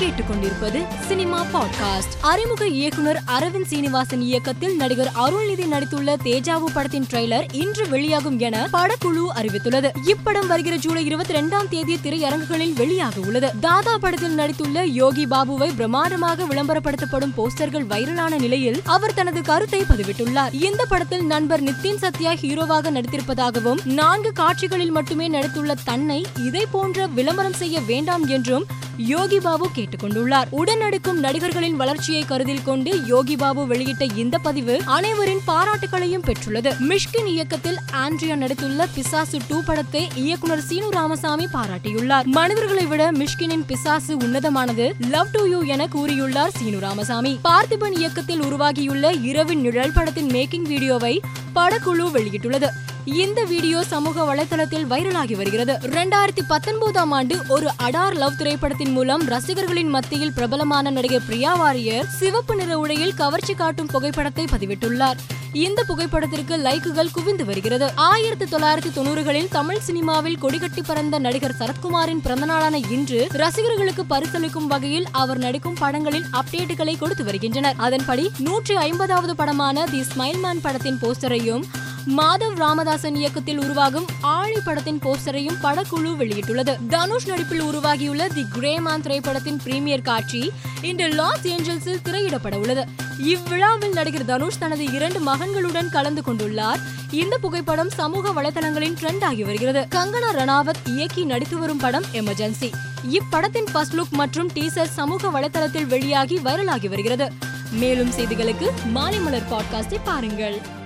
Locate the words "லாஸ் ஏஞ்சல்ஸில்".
91.08-92.00